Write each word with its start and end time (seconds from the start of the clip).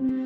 Good 0.00 0.16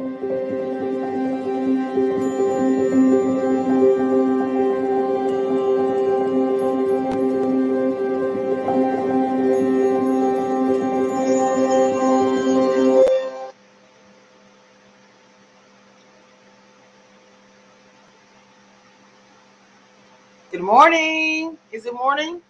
morning. 20.61 21.59
Is 21.73 21.85
it 21.87 21.95
morning? 21.95 22.43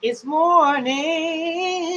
It's 0.00 0.24
morning. 0.24 1.95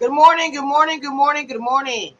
Good 0.00 0.12
morning, 0.12 0.52
good 0.52 0.64
morning, 0.64 0.98
good 0.98 1.12
morning, 1.12 1.46
good 1.46 1.60
morning. 1.60 2.14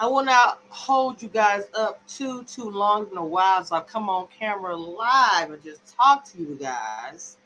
I 0.00 0.06
will 0.08 0.24
not 0.24 0.60
hold 0.68 1.22
you 1.22 1.28
guys 1.28 1.62
up 1.74 2.04
too, 2.08 2.42
too 2.42 2.68
long 2.68 3.06
in 3.12 3.16
a 3.16 3.24
while, 3.24 3.64
so 3.64 3.76
I'll 3.76 3.82
come 3.82 4.10
on 4.10 4.26
camera 4.36 4.74
live 4.74 5.52
and 5.52 5.62
just 5.62 5.96
talk 5.96 6.24
to 6.32 6.38
you 6.38 6.58
guys. 6.60 7.36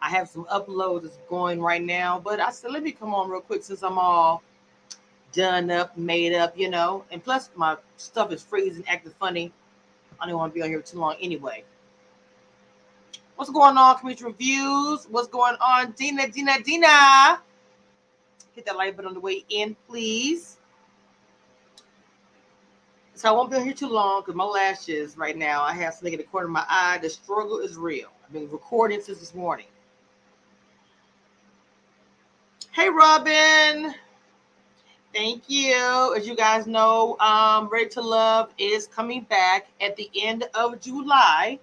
I 0.00 0.08
have 0.08 0.26
some 0.26 0.46
uploads 0.46 1.02
that's 1.02 1.18
going 1.28 1.60
right 1.60 1.84
now, 1.84 2.18
but 2.18 2.40
I 2.40 2.50
said, 2.50 2.70
let 2.70 2.82
me 2.82 2.90
come 2.90 3.14
on 3.14 3.28
real 3.28 3.42
quick 3.42 3.62
since 3.62 3.82
I'm 3.82 3.98
all 3.98 4.42
done 5.34 5.70
up, 5.70 5.98
made 5.98 6.32
up, 6.32 6.56
you 6.56 6.70
know. 6.70 7.04
And 7.10 7.22
plus, 7.22 7.50
my 7.54 7.76
stuff 7.98 8.32
is 8.32 8.42
freezing, 8.42 8.84
acting 8.88 9.12
funny. 9.20 9.52
I 10.18 10.26
don't 10.26 10.38
want 10.38 10.54
to 10.54 10.58
be 10.58 10.62
on 10.62 10.70
here 10.70 10.80
too 10.80 10.98
long 10.98 11.16
anyway. 11.20 11.62
What's 13.36 13.50
going 13.50 13.76
on, 13.76 13.98
community 13.98 14.24
reviews? 14.24 15.06
What's 15.10 15.28
going 15.28 15.56
on, 15.60 15.92
Dina, 15.92 16.26
Dina, 16.26 16.54
Dina? 16.64 17.38
Hit 18.54 18.64
that 18.64 18.76
like 18.76 18.96
button 18.96 19.08
on 19.08 19.14
the 19.14 19.20
way 19.20 19.44
in, 19.50 19.76
please. 19.86 20.56
So 23.12 23.28
I 23.28 23.32
won't 23.32 23.50
be 23.50 23.60
here 23.60 23.74
too 23.74 23.88
long 23.88 24.22
because 24.22 24.34
my 24.34 24.44
lashes 24.44 25.18
right 25.18 25.36
now, 25.36 25.62
I 25.62 25.74
have 25.74 25.92
something 25.92 26.14
in 26.14 26.18
the 26.18 26.24
corner 26.24 26.46
of 26.46 26.52
my 26.52 26.64
eye. 26.66 26.98
The 27.02 27.10
struggle 27.10 27.58
is 27.58 27.76
real. 27.76 28.08
I've 28.24 28.32
been 28.32 28.50
recording 28.50 29.02
since 29.02 29.18
this 29.18 29.34
morning. 29.34 29.66
Hey, 32.72 32.88
Robin. 32.88 33.94
Thank 35.14 35.44
you. 35.48 36.14
As 36.16 36.26
you 36.26 36.36
guys 36.36 36.66
know, 36.66 37.18
um, 37.20 37.68
Ready 37.68 37.90
to 37.90 38.00
Love 38.00 38.50
is 38.56 38.86
coming 38.86 39.22
back 39.28 39.66
at 39.82 39.94
the 39.96 40.10
end 40.14 40.44
of 40.54 40.80
July 40.80 41.58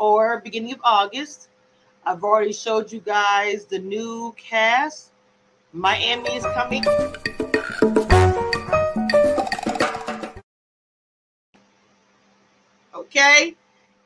or 0.00 0.40
beginning 0.40 0.72
of 0.72 0.80
August. 0.82 1.50
I've 2.04 2.24
already 2.24 2.54
showed 2.54 2.90
you 2.90 3.00
guys 3.00 3.66
the 3.66 3.78
new 3.78 4.34
cast. 4.36 5.10
Miami 5.72 6.30
is 6.30 6.44
coming. 6.44 6.82
Okay, 12.94 13.54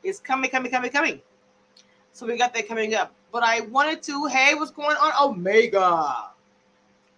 it's 0.03 0.19
coming, 0.19 0.51
coming, 0.51 0.71
coming, 0.71 0.91
coming. 0.91 1.21
So 2.11 2.27
we 2.27 2.37
got 2.37 2.53
that 2.53 2.67
coming 2.67 2.93
up. 2.93 3.13
But 3.31 3.43
I 3.43 3.61
wanted 3.61 4.03
to, 4.03 4.27
hey, 4.27 4.53
what's 4.55 4.71
going 4.71 4.95
on? 4.97 5.13
Omega. 5.29 6.31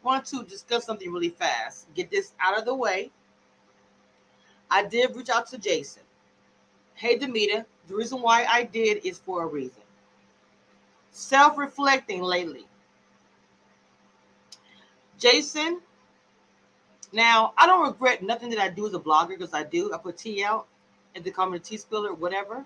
Want 0.04 0.26
to 0.28 0.44
discuss 0.44 0.86
something 0.86 1.12
really 1.12 1.30
fast. 1.30 1.88
Get 1.96 2.10
this 2.10 2.34
out 2.40 2.58
of 2.58 2.66
the 2.66 2.74
way. 2.74 3.12
I 4.70 4.86
did 4.86 5.16
reach 5.16 5.30
out 5.30 5.48
to 5.48 5.58
Jason. 5.58 6.04
Hey, 6.94 7.18
Demita, 7.18 7.66
the 7.88 7.96
reason 7.96 8.22
why 8.22 8.46
I 8.46 8.64
did 8.64 9.06
is 9.06 9.18
for 9.18 9.44
a 9.44 9.48
reason. 9.48 9.82
Self 11.12 11.58
reflecting 11.58 12.22
lately. 12.22 12.66
Jason, 15.18 15.82
now 17.12 17.54
I 17.58 17.66
don't 17.66 17.88
regret 17.88 18.22
nothing 18.22 18.50
that 18.52 18.60
I 18.60 18.70
do 18.70 18.88
as 18.88 18.94
a 18.94 19.00
blogger 19.00 19.30
because 19.30 19.54
I 19.54 19.64
do. 19.64 19.94
I 19.94 19.98
put 19.98 20.18
tea 20.18 20.44
out 20.44 20.68
and 21.16 21.24
they 21.24 21.32
call 21.32 21.50
me 21.50 21.60
tea 21.60 21.78
spiller, 21.78 22.14
whatever. 22.14 22.64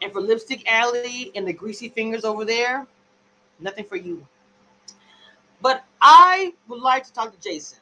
And 0.00 0.12
for 0.12 0.20
Lipstick 0.20 0.66
Alley 0.70 1.32
and 1.34 1.46
the 1.46 1.52
greasy 1.52 1.88
fingers 1.88 2.24
over 2.24 2.44
there, 2.44 2.86
nothing 3.58 3.84
for 3.84 3.96
you. 3.96 4.26
But 5.60 5.84
I 6.00 6.54
would 6.68 6.80
like 6.80 7.04
to 7.04 7.12
talk 7.12 7.34
to 7.34 7.40
Jason 7.40 7.78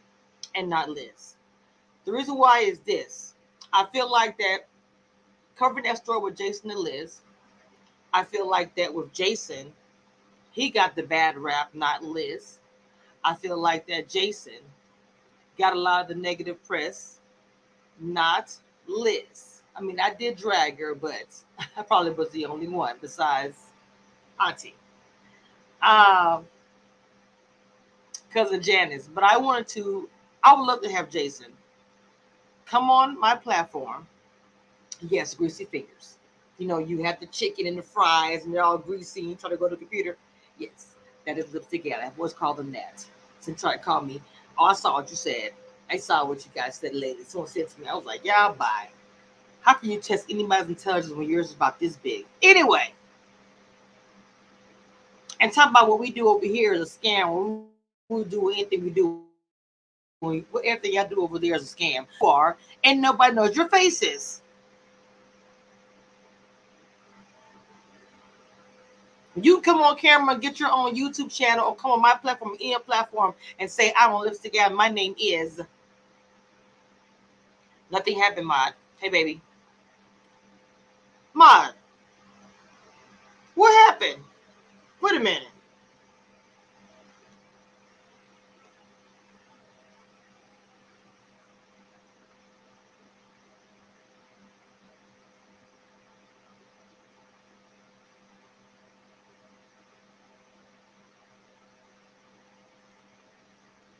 and 0.55 0.69
not 0.69 0.88
Liz. 0.88 1.37
The 2.05 2.12
reason 2.12 2.37
why 2.37 2.61
is 2.61 2.78
this. 2.81 3.34
I 3.72 3.87
feel 3.93 4.11
like 4.11 4.38
that 4.38 4.69
covering 5.57 5.85
that 5.85 5.99
story 5.99 6.21
with 6.21 6.37
Jason 6.37 6.71
and 6.71 6.81
Liz, 6.81 7.21
I 8.13 8.25
feel 8.25 8.49
like 8.49 8.75
that 8.77 8.93
with 8.93 9.13
Jason, 9.13 9.73
he 10.53 10.71
got 10.71 10.95
the 10.95 11.03
bad 11.03 11.37
rap, 11.37 11.71
not 11.75 12.05
Liz. 12.05 12.59
I 13.25 13.35
feel 13.35 13.59
like 13.59 13.87
that 13.89 14.09
Jason 14.09 14.61
got 15.59 15.73
a 15.75 15.79
lot 15.79 16.03
of 16.03 16.09
the 16.09 16.15
negative 16.15 16.63
press, 16.65 17.19
not 17.99 18.55
Liz. 18.87 19.63
I 19.77 19.81
mean, 19.81 19.99
I 19.99 20.15
did 20.15 20.37
drag 20.37 20.79
her, 20.79 20.95
but 20.95 21.27
I 21.77 21.83
probably 21.83 22.13
was 22.13 22.31
the 22.31 22.47
only 22.47 22.69
one 22.69 22.97
besides 23.01 23.59
Auntie. 24.41 24.75
Um, 25.83 26.47
cousin 28.35 28.61
Janice. 28.61 29.09
But 29.13 29.25
I 29.25 29.39
wanted 29.39 29.69
to, 29.69 30.09
I 30.43 30.55
would 30.55 30.67
love 30.67 30.83
to 30.83 30.91
have 30.91 31.09
Jason 31.09 31.47
come 32.67 32.91
on 32.91 33.19
my 33.19 33.37
platform. 33.37 34.07
Yes, 35.09 35.35
greasy 35.35 35.65
fingers. 35.65 36.17
You 36.59 36.67
know, 36.69 36.79
you 36.79 37.03
have 37.05 37.21
the 37.21 37.27
chicken 37.27 37.67
and 37.67 37.79
the 37.79 37.83
fries, 37.83 38.45
and 38.45 38.55
they're 38.55 38.63
all 38.65 38.79
greasy. 38.79 39.21
And 39.21 39.31
you 39.31 39.37
try 39.37 39.51
to 39.51 39.57
go 39.57 39.69
to 39.69 39.75
the 39.75 39.81
computer. 39.81 40.17
Yes, 40.59 40.95
that 41.27 41.39
is 41.39 41.53
lipstick. 41.53 41.85
Yeah, 41.85 42.01
that 42.01 42.17
was 42.19 42.33
called 42.33 42.59
the 42.59 42.65
net. 42.65 43.05
Since 43.41 43.61
try 43.61 43.77
to 43.77 43.83
call 43.83 44.03
me, 44.03 44.21
oh, 44.59 44.67
I 44.67 44.75
saw 44.75 44.95
what 44.95 45.11
you 45.11 45.17
said. 45.17 45.51
I 45.91 45.97
saw 45.99 46.25
what 46.27 46.45
you 46.45 46.51
guys 46.55 46.77
said, 46.77 46.95
ladies. 46.95 47.29
Someone 47.29 47.49
said 47.49 47.69
to 47.69 47.81
me, 47.81 47.87
I 47.87 47.95
was 47.95 48.05
like, 48.05 48.21
yeah, 48.25 48.53
bye. 48.57 48.89
How 49.61 49.75
can 49.75 49.91
you 49.91 50.01
test 50.01 50.27
anybody's 50.31 50.69
intelligence 50.69 51.13
when 51.15 51.29
yours 51.29 51.49
is 51.49 51.55
about 51.55 51.79
this 51.79 51.97
big? 51.97 52.27
Anyway, 52.43 52.93
and 55.41 55.53
talk 55.53 55.71
about 55.71 55.89
what 55.89 56.01
we 56.01 56.11
do 56.11 56.29
over 56.29 56.45
here 56.47 56.73
is 56.75 56.81
a 56.83 56.99
scam. 56.99 57.39
We 58.09 58.25
do 58.25 58.51
anything 58.51 58.85
we 58.85 58.91
do. 58.91 59.19
We, 60.21 60.45
everything 60.65 60.99
I 60.99 61.05
do 61.07 61.23
over 61.23 61.39
there 61.39 61.55
is 61.55 61.73
a 61.73 61.77
scam. 61.77 62.07
Far 62.21 62.57
and 62.85 63.01
nobody 63.03 63.35
knows 63.35 63.57
your 63.57 63.69
faces. 63.69 64.43
You 69.41 69.61
come 69.61 69.81
on 69.81 69.97
camera, 69.97 70.39
get 70.39 70.61
your 70.61 70.71
own 70.71 70.95
YouTube 70.95 71.33
channel, 71.33 71.67
or 71.67 71.77
come 71.77 71.91
on 71.91 72.00
my 72.00 72.15
platform, 72.15 72.56
any 72.61 72.78
platform, 72.78 73.34
and 73.59 73.71
say, 73.71 73.93
I 73.99 74.09
don't 74.09 74.25
live 74.25 74.41
together. 74.41 74.75
My 74.75 74.89
name 74.89 75.15
is. 75.21 75.61
Nothing 77.91 78.19
happened, 78.19 78.47
Mod. 78.47 78.75
Hey, 78.99 79.09
baby. 79.09 79.41
Mod. 81.35 81.75
What 83.55 83.73
happened? 83.91 84.23
Wait 85.00 85.17
a 85.17 85.20
minute. 85.20 85.49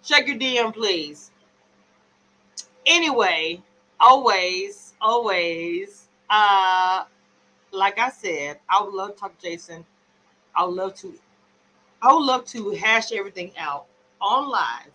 Check 0.05 0.27
your 0.27 0.37
DM, 0.37 0.75
please. 0.75 1.31
Anyway, 2.85 3.62
always, 3.99 4.93
always, 5.01 6.09
uh, 6.29 7.05
like 7.73 7.99
I 7.99 8.11
said, 8.11 8.61
I 8.69 8.83
would 8.83 8.93
love 8.93 9.15
to 9.15 9.21
talk 9.21 9.39
to 9.39 9.49
Jason. 9.49 9.87
I 10.55 10.65
would 10.65 10.75
love 10.75 10.95
to, 10.97 11.15
I 12.03 12.12
would 12.12 12.25
love 12.25 12.45
to 12.47 12.71
hash 12.73 13.12
everything 13.12 13.53
out 13.59 13.87
on 14.21 14.51
live. 14.51 14.91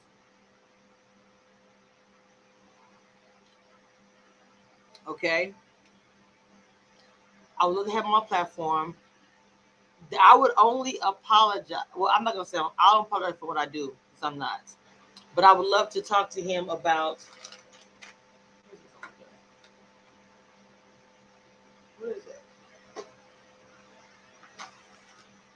Okay. 5.07 5.53
I 7.59 7.65
would 7.65 7.75
love 7.75 7.87
to 7.87 7.91
have 7.93 8.05
my 8.05 8.21
platform. 8.27 8.95
I 10.21 10.37
would 10.37 10.51
only 10.57 10.99
apologize. 11.03 11.83
Well, 11.95 12.13
I'm 12.15 12.23
not 12.23 12.35
gonna 12.35 12.45
say 12.45 12.59
I 12.59 12.93
don't 12.93 13.07
apologize 13.07 13.35
for 13.39 13.47
what 13.47 13.57
I 13.57 13.65
do, 13.65 13.95
because 14.13 14.31
I'm 14.31 14.37
not. 14.37 14.61
But 15.39 15.47
I 15.47 15.53
would 15.53 15.67
love 15.67 15.89
to 15.91 16.01
talk 16.01 16.29
to 16.31 16.41
him 16.41 16.67
about? 16.67 17.19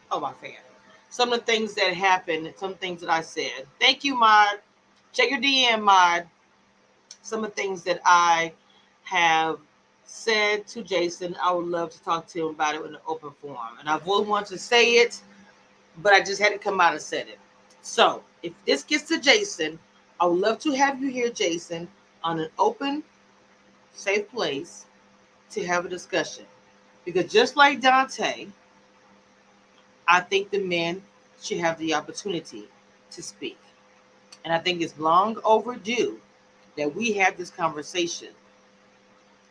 Oh, 0.10 0.22
my 0.22 0.32
fan. 0.32 0.54
some 1.10 1.34
of 1.34 1.40
the 1.42 1.46
things 1.46 1.74
that 1.74 1.94
happened, 1.94 2.54
some 2.56 2.76
things 2.76 3.02
that 3.02 3.10
I 3.10 3.20
said. 3.20 3.68
Thank 3.78 4.06
you, 4.06 4.16
Mod. 4.16 4.62
Check 5.12 5.32
your 5.32 5.42
DM, 5.42 5.82
Mod. 5.82 6.30
Some 7.24 7.44
of 7.44 7.54
the 7.54 7.62
things 7.62 7.84
that 7.84 8.00
I 8.06 8.54
have 9.04 9.60
said 10.06 10.66
to 10.68 10.82
Jason, 10.82 11.36
I 11.44 11.52
would 11.52 11.68
love 11.68 11.90
to 11.92 12.02
talk 12.04 12.26
to 12.28 12.48
him 12.48 12.56
about 12.56 12.76
it 12.76 12.86
in 12.86 12.96
an 12.96 13.02
open 13.06 13.32
forum. 13.42 13.80
And 13.82 13.90
I 13.90 13.98
would 13.98 14.26
want 14.30 14.48
to 14.48 14.58
say 14.58 14.94
it, 14.94 15.20
but 15.98 16.14
I 16.14 16.22
just 16.22 16.42
hadn't 16.42 16.62
come 16.62 16.80
out 16.80 16.94
and 16.94 17.02
said 17.02 17.28
it. 17.28 17.38
So 17.84 18.24
if 18.42 18.54
this 18.66 18.84
gets 18.84 19.04
to 19.10 19.20
Jason, 19.20 19.78
I 20.20 20.26
would 20.26 20.40
love 20.40 20.58
to 20.60 20.72
have 20.72 21.02
you 21.02 21.10
here, 21.10 21.30
Jason, 21.30 21.88
on 22.24 22.40
an 22.40 22.50
open, 22.58 23.04
safe 23.94 24.28
place 24.30 24.86
to 25.52 25.66
have 25.66 25.86
a 25.86 25.90
discussion. 25.90 26.46
Because 27.06 27.32
just 27.32 27.58
like 27.58 27.82
Dante, 27.82 28.48
I 30.08 30.22
think 30.22 30.50
the 30.50 30.64
men 30.64 31.04
should 31.42 31.58
have 31.60 31.78
the 31.78 31.94
opportunity 31.94 32.70
to 33.12 33.22
speak. 33.22 33.60
And 34.46 34.54
I 34.54 34.60
think 34.60 34.82
it's 34.82 34.98
long 34.98 35.38
overdue 35.44 36.20
that 36.78 36.96
we 36.96 37.12
have 37.14 37.38
this 37.38 37.50
conversation. 37.50 38.30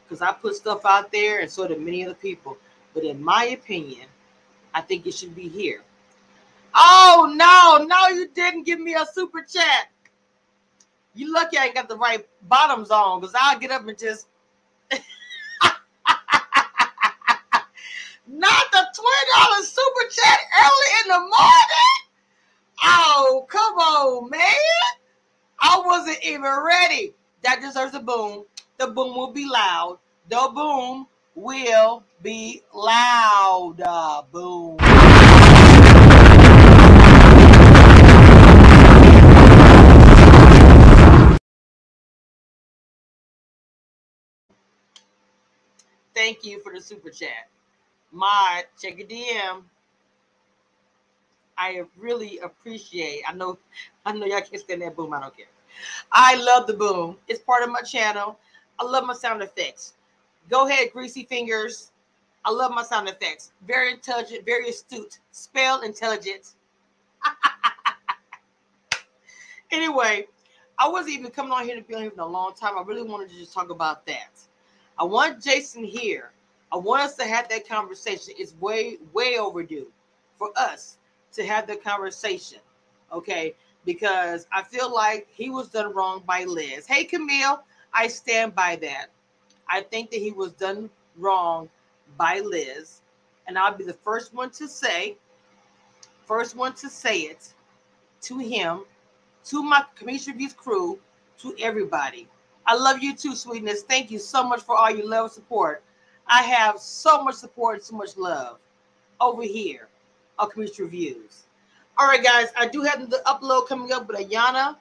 Because 0.04 0.22
I 0.22 0.32
put 0.32 0.56
stuff 0.56 0.86
out 0.86 1.12
there, 1.12 1.40
and 1.40 1.50
so 1.50 1.68
did 1.68 1.80
many 1.80 2.04
other 2.04 2.14
people. 2.14 2.56
But 2.94 3.04
in 3.04 3.22
my 3.22 3.44
opinion, 3.46 4.06
I 4.72 4.80
think 4.80 5.06
it 5.06 5.12
should 5.12 5.34
be 5.34 5.48
here. 5.48 5.82
Oh, 6.74 7.32
no, 7.36 7.84
no, 7.84 8.08
you 8.16 8.28
didn't 8.28 8.64
give 8.64 8.80
me 8.80 8.94
a 8.94 9.06
super 9.12 9.42
chat. 9.42 9.88
You 11.14 11.32
lucky 11.32 11.58
I 11.58 11.66
ain't 11.66 11.74
got 11.74 11.88
the 11.88 11.96
right 11.98 12.26
bottoms 12.48 12.90
on 12.90 13.20
because 13.20 13.34
I'll 13.38 13.58
get 13.58 13.70
up 13.72 13.86
and 13.88 13.98
just 13.98 14.28
Not 18.28 18.64
the 18.72 18.78
$20 18.78 18.92
super 19.64 20.10
chat 20.10 20.38
early 20.60 21.02
in 21.02 21.08
the 21.08 21.20
morning. 21.20 21.98
Oh, 22.84 23.46
come 23.48 23.74
on, 23.76 24.30
man. 24.30 24.40
I 25.60 25.82
wasn't 25.84 26.18
even 26.24 26.50
ready. 26.66 27.14
That 27.42 27.60
deserves 27.62 27.94
a 27.94 28.00
boom. 28.00 28.44
The 28.78 28.88
boom 28.88 29.16
will 29.16 29.32
be 29.32 29.46
loud. 29.48 29.98
The 30.30 30.50
boom 30.54 31.06
will 31.34 32.04
be 32.22 32.62
loud. 32.74 33.76
Uh, 33.84 34.22
boom. 34.32 34.78
Thank 46.14 46.44
you 46.44 46.60
for 46.60 46.72
the 46.72 46.80
super 46.80 47.10
chat. 47.10 47.48
Mod, 48.12 48.64
check 48.80 48.98
your 48.98 49.08
DM. 49.08 49.62
I 51.56 51.82
really 51.96 52.38
appreciate. 52.40 53.22
I 53.26 53.32
know, 53.32 53.58
I 54.06 54.12
know 54.12 54.26
y'all 54.26 54.40
can't 54.40 54.58
stand 54.58 54.82
that 54.82 54.96
boom. 54.96 55.14
I 55.14 55.20
don't 55.20 55.36
care. 55.36 55.46
I 56.12 56.36
love 56.36 56.66
the 56.66 56.74
boom. 56.74 57.16
It's 57.28 57.40
part 57.40 57.62
of 57.62 57.70
my 57.70 57.82
channel. 57.82 58.38
I 58.78 58.84
love 58.84 59.04
my 59.04 59.14
sound 59.14 59.42
effects. 59.42 59.94
Go 60.50 60.66
ahead, 60.66 60.92
greasy 60.92 61.24
fingers. 61.24 61.92
I 62.44 62.50
love 62.50 62.72
my 62.72 62.82
sound 62.82 63.08
effects. 63.08 63.52
Very 63.66 63.92
intelligent, 63.92 64.44
very 64.44 64.68
astute. 64.68 65.18
Spell 65.30 65.82
intelligent. 65.82 66.54
anyway, 69.70 70.26
I 70.78 70.88
wasn't 70.88 71.14
even 71.14 71.30
coming 71.30 71.52
on 71.52 71.64
here 71.64 71.76
to 71.76 71.82
be 71.82 71.94
on 71.94 72.02
here 72.02 72.10
for 72.10 72.22
a 72.22 72.26
long 72.26 72.54
time. 72.54 72.76
I 72.76 72.82
really 72.82 73.08
wanted 73.08 73.30
to 73.30 73.36
just 73.36 73.54
talk 73.54 73.70
about 73.70 74.04
that. 74.06 74.31
I 74.98 75.04
want 75.04 75.42
Jason 75.42 75.84
here 75.84 76.32
I 76.72 76.76
want 76.76 77.02
us 77.02 77.14
to 77.16 77.24
have 77.24 77.48
that 77.50 77.68
conversation. 77.68 78.34
It's 78.38 78.54
way, 78.58 78.96
way 79.12 79.36
overdue 79.36 79.88
for 80.38 80.50
us 80.56 80.96
to 81.34 81.44
have 81.44 81.66
the 81.66 81.76
conversation. 81.76 82.60
Okay. 83.12 83.54
Because 83.84 84.46
I 84.50 84.62
feel 84.62 84.92
like 84.92 85.28
he 85.30 85.50
was 85.50 85.68
done 85.68 85.92
wrong 85.92 86.22
by 86.26 86.44
Liz. 86.44 86.86
Hey, 86.86 87.04
Camille, 87.04 87.62
I 87.92 88.08
stand 88.08 88.54
by 88.54 88.76
that. 88.76 89.08
I 89.68 89.82
think 89.82 90.10
that 90.12 90.20
he 90.20 90.30
was 90.30 90.52
done 90.52 90.88
wrong 91.18 91.68
by 92.16 92.40
Liz. 92.40 93.02
And 93.46 93.58
I'll 93.58 93.76
be 93.76 93.84
the 93.84 93.92
first 93.92 94.32
one 94.32 94.50
to 94.52 94.66
say, 94.66 95.16
first 96.24 96.56
one 96.56 96.72
to 96.76 96.88
say 96.88 97.20
it 97.20 97.52
to 98.22 98.38
him, 98.38 98.84
to 99.44 99.62
my 99.62 99.84
Cameshia 99.98 100.28
Reviews 100.28 100.54
crew, 100.54 100.98
to 101.40 101.54
everybody. 101.60 102.28
I 102.66 102.76
love 102.76 103.02
you 103.02 103.14
too, 103.14 103.34
sweetness. 103.34 103.82
Thank 103.82 104.10
you 104.10 104.18
so 104.18 104.42
much 104.42 104.62
for 104.62 104.76
all 104.76 104.90
your 104.90 105.06
love 105.06 105.24
and 105.24 105.32
support. 105.32 105.82
I 106.26 106.42
have 106.42 106.78
so 106.78 107.22
much 107.22 107.34
support 107.34 107.76
and 107.76 107.84
so 107.84 107.96
much 107.96 108.16
love 108.16 108.58
over 109.20 109.42
here 109.42 109.88
on 110.38 110.50
Community 110.50 110.82
Reviews. 110.82 111.44
All 111.98 112.06
right, 112.06 112.22
guys, 112.22 112.48
I 112.56 112.68
do 112.68 112.82
have 112.82 113.10
the 113.10 113.22
upload 113.26 113.68
coming 113.68 113.92
up 113.92 114.08
with 114.08 114.16
Ayana 114.16 114.76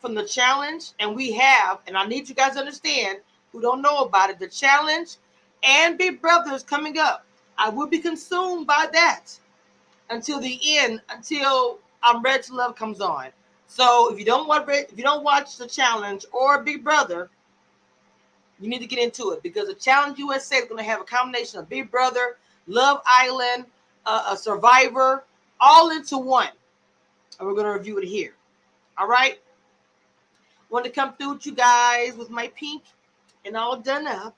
from 0.00 0.14
the 0.14 0.24
challenge, 0.24 0.92
and 0.98 1.14
we 1.14 1.32
have, 1.32 1.80
and 1.86 1.96
I 1.96 2.06
need 2.06 2.28
you 2.28 2.34
guys 2.34 2.54
to 2.54 2.60
understand 2.60 3.18
who 3.52 3.60
don't 3.60 3.82
know 3.82 4.04
about 4.04 4.30
it, 4.30 4.38
the 4.38 4.48
challenge 4.48 5.16
and 5.62 5.98
Big 5.98 6.20
Brother 6.20 6.52
is 6.52 6.62
coming 6.62 6.98
up. 6.98 7.24
I 7.58 7.68
will 7.68 7.86
be 7.86 7.98
consumed 7.98 8.66
by 8.66 8.88
that 8.92 9.26
until 10.08 10.40
the 10.40 10.58
end, 10.64 11.02
until 11.10 11.78
I'm 12.02 12.22
Ready 12.22 12.42
to 12.44 12.54
Love 12.54 12.76
comes 12.76 13.00
on. 13.00 13.28
So 13.70 14.12
if 14.12 14.18
you 14.18 14.24
don't 14.24 14.48
want, 14.48 14.68
if 14.68 14.98
you 14.98 15.04
don't 15.04 15.22
watch 15.22 15.56
the 15.56 15.64
challenge 15.64 16.26
or 16.32 16.64
Big 16.64 16.82
Brother, 16.82 17.30
you 18.58 18.68
need 18.68 18.80
to 18.80 18.86
get 18.86 18.98
into 18.98 19.30
it 19.30 19.44
because 19.44 19.68
the 19.68 19.74
Challenge 19.74 20.18
USA 20.18 20.56
is 20.56 20.64
going 20.64 20.82
to 20.82 20.90
have 20.90 21.00
a 21.00 21.04
combination 21.04 21.60
of 21.60 21.68
Big 21.68 21.88
Brother, 21.88 22.36
Love 22.66 23.00
Island, 23.06 23.66
uh, 24.06 24.24
a 24.30 24.36
Survivor, 24.36 25.22
all 25.60 25.92
into 25.92 26.18
one. 26.18 26.50
And 27.38 27.46
we're 27.46 27.54
going 27.54 27.66
to 27.66 27.70
review 27.70 27.98
it 27.98 28.04
here. 28.08 28.34
All 28.98 29.06
right. 29.06 29.38
Want 30.68 30.84
to 30.84 30.90
come 30.90 31.14
through 31.14 31.34
with 31.34 31.46
you 31.46 31.54
guys 31.54 32.16
with 32.16 32.28
my 32.28 32.48
pink 32.56 32.82
and 33.44 33.56
all 33.56 33.78
done 33.78 34.08
up 34.08 34.36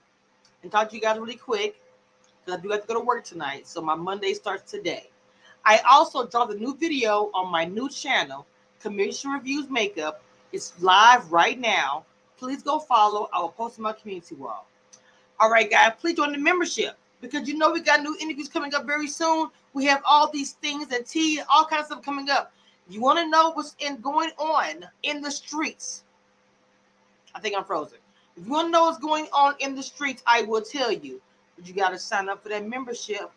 and 0.62 0.70
talk 0.70 0.90
to 0.90 0.94
you 0.94 1.00
guys 1.00 1.18
really 1.18 1.36
quick 1.36 1.80
because 2.44 2.58
I 2.60 2.62
do 2.62 2.68
have 2.68 2.82
to 2.82 2.86
go 2.86 2.94
to 3.00 3.00
work 3.00 3.24
tonight. 3.24 3.66
So 3.66 3.80
my 3.80 3.94
Monday 3.94 4.34
starts 4.34 4.70
today. 4.70 5.08
I 5.64 5.80
also 5.90 6.26
dropped 6.26 6.52
a 6.52 6.56
new 6.56 6.76
video 6.76 7.30
on 7.32 7.50
my 7.50 7.64
new 7.64 7.88
channel, 7.88 8.46
Cameshia 8.82 9.34
Reviews 9.34 9.70
Makeup. 9.70 10.22
It's 10.52 10.72
live 10.80 11.30
right 11.32 11.58
now 11.58 12.04
please 12.42 12.60
go 12.60 12.80
follow. 12.80 13.28
Will 13.32 13.48
post 13.50 13.78
my 13.78 13.92
community 13.92 14.34
wall. 14.34 14.66
All 15.38 15.48
right, 15.48 15.70
guys, 15.70 15.92
please 16.00 16.16
join 16.16 16.32
the 16.32 16.38
membership 16.38 16.96
because 17.20 17.46
you 17.46 17.56
know 17.56 17.70
we 17.70 17.80
got 17.80 18.02
new 18.02 18.16
interviews 18.20 18.48
coming 18.48 18.74
up 18.74 18.84
very 18.84 19.06
soon. 19.06 19.48
We 19.74 19.84
have 19.84 20.02
all 20.04 20.28
these 20.28 20.54
things 20.54 20.92
and 20.92 21.06
tea 21.06 21.38
and 21.38 21.46
all 21.48 21.64
kinds 21.64 21.82
of 21.82 21.86
stuff 21.86 22.04
coming 22.04 22.30
up. 22.30 22.52
You 22.88 23.00
want 23.00 23.20
to 23.20 23.28
know 23.28 23.52
what's 23.52 23.76
in 23.78 24.00
going 24.00 24.30
on 24.38 24.84
in 25.04 25.22
the 25.22 25.30
streets? 25.30 26.02
I 27.32 27.38
think 27.38 27.56
I'm 27.56 27.64
frozen. 27.64 27.98
If 28.36 28.44
you 28.44 28.50
want 28.50 28.66
to 28.66 28.72
know 28.72 28.86
what's 28.86 28.98
going 28.98 29.28
on 29.32 29.54
in 29.60 29.76
the 29.76 29.82
streets, 29.82 30.24
I 30.26 30.42
will 30.42 30.62
tell 30.62 30.90
you. 30.90 31.20
But 31.56 31.68
you 31.68 31.74
got 31.74 31.90
to 31.90 31.98
sign 31.98 32.28
up 32.28 32.42
for 32.42 32.48
that 32.48 32.66
membership. 32.66 33.30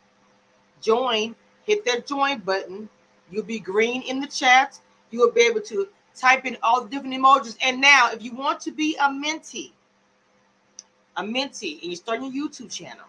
Join, 0.81 1.35
hit 1.65 1.85
that 1.85 2.07
join 2.07 2.39
button. 2.39 2.89
You'll 3.29 3.43
be 3.43 3.59
green 3.59 4.01
in 4.01 4.19
the 4.19 4.27
chat. 4.27 4.79
You 5.15 5.21
will 5.21 5.31
be 5.31 5.43
able 5.43 5.61
to 5.61 5.87
type 6.13 6.45
in 6.45 6.57
all 6.61 6.83
the 6.83 6.89
different 6.89 7.15
emojis. 7.15 7.55
And 7.63 7.79
now, 7.79 8.09
if 8.11 8.21
you 8.21 8.35
want 8.35 8.59
to 8.59 8.71
be 8.71 8.97
a 8.97 9.07
mentee, 9.07 9.71
a 11.15 11.23
mentee, 11.23 11.81
and 11.81 11.89
you 11.89 11.95
start 11.95 12.21
your 12.21 12.31
YouTube 12.31 12.69
channel, 12.69 13.05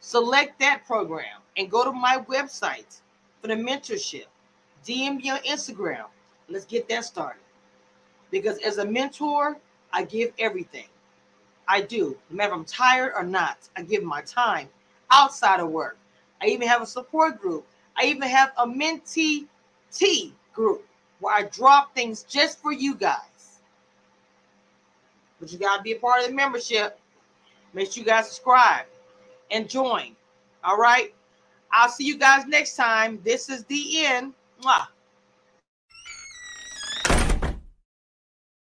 select 0.00 0.58
that 0.58 0.84
program 0.84 1.40
and 1.56 1.70
go 1.70 1.84
to 1.84 1.92
my 1.92 2.24
website 2.28 2.98
for 3.40 3.46
the 3.46 3.54
mentorship. 3.54 4.24
DM 4.84 5.18
me 5.18 5.30
on 5.30 5.38
Instagram. 5.46 6.06
Let's 6.48 6.64
get 6.64 6.88
that 6.88 7.04
started. 7.04 7.42
Because 8.32 8.58
as 8.58 8.78
a 8.78 8.84
mentor, 8.84 9.58
I 9.92 10.02
give 10.02 10.32
everything. 10.40 10.88
I 11.68 11.82
do. 11.82 12.16
No 12.30 12.36
matter 12.36 12.50
if 12.50 12.58
I'm 12.58 12.64
tired 12.64 13.12
or 13.14 13.22
not, 13.22 13.58
I 13.76 13.82
give 13.82 14.02
my 14.02 14.22
time 14.22 14.68
outside 15.12 15.60
of 15.60 15.70
work. 15.70 15.98
I 16.42 16.46
even 16.46 16.66
have 16.66 16.82
a 16.82 16.86
support 16.86 17.40
group. 17.40 17.64
I 17.96 18.06
even 18.06 18.22
have 18.22 18.50
a 18.56 18.66
mentee 18.66 19.46
T 19.92 20.34
group 20.52 20.84
where 21.20 21.34
I 21.34 21.42
drop 21.44 21.94
things 21.94 22.22
just 22.22 22.60
for 22.60 22.72
you 22.72 22.94
guys. 22.94 23.60
But 25.40 25.52
you 25.52 25.58
got 25.58 25.76
to 25.78 25.82
be 25.82 25.92
a 25.92 25.96
part 25.96 26.22
of 26.22 26.28
the 26.28 26.34
membership. 26.34 26.98
Make 27.74 27.92
sure 27.92 28.02
you 28.02 28.06
guys 28.06 28.26
subscribe 28.26 28.86
and 29.50 29.68
join. 29.68 30.16
All 30.64 30.78
right. 30.78 31.14
I'll 31.70 31.90
see 31.90 32.04
you 32.04 32.18
guys 32.18 32.46
next 32.46 32.76
time. 32.76 33.20
This 33.24 33.48
is 33.48 33.64
the 33.64 34.06
end. 34.06 34.32
Mwah. 34.62 34.86